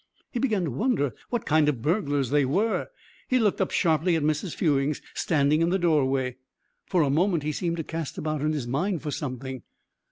He 0.31 0.39
began 0.39 0.63
to 0.63 0.71
wonder 0.71 1.13
what 1.29 1.45
kind 1.45 1.69
of 1.69 1.83
burglars 1.83 2.31
they 2.31 2.43
were. 2.43 2.87
He 3.27 3.37
looked 3.37 3.61
up 3.61 3.69
sharply 3.69 4.15
at 4.15 4.23
Mrs. 4.23 4.55
Fewings 4.55 4.99
standing 5.13 5.61
in 5.61 5.69
the 5.69 5.77
doorway. 5.77 6.37
For 6.87 7.03
a 7.03 7.11
moment 7.11 7.43
he 7.43 7.51
seemed 7.51 7.77
to 7.77 7.83
cast 7.83 8.17
about 8.17 8.41
in 8.41 8.51
his 8.53 8.65
mind 8.65 9.03
for 9.03 9.11
something. 9.11 9.61